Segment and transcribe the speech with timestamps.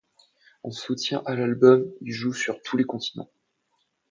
[0.63, 3.29] En soutien à l'album, ils jouent sur tous les continents.